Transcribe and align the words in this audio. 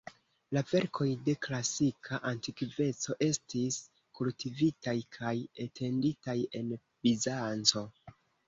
La 0.57 0.61
verkoj 0.69 1.05
de 1.27 1.33
la 1.35 1.41
klasika 1.45 2.19
antikveco 2.29 3.17
estis 3.27 3.79
kultivitaj 4.21 4.97
kaj 5.19 5.37
etenditaj 5.69 6.39
en 6.63 6.77
Bizanco. 6.83 7.89